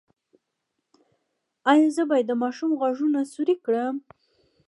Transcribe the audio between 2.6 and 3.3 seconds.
غوږونه